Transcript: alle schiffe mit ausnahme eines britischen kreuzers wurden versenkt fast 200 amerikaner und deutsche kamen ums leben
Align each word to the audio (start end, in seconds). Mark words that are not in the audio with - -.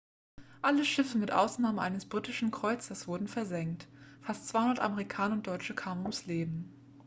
alle 0.63 0.83
schiffe 0.83 1.19
mit 1.19 1.31
ausnahme 1.31 1.79
eines 1.79 2.07
britischen 2.07 2.49
kreuzers 2.49 3.07
wurden 3.07 3.27
versenkt 3.27 3.87
fast 4.23 4.47
200 4.47 4.79
amerikaner 4.79 5.35
und 5.35 5.45
deutsche 5.45 5.75
kamen 5.75 6.01
ums 6.01 6.25
leben 6.25 6.73